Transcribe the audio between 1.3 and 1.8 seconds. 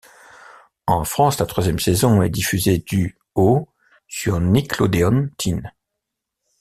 la troisième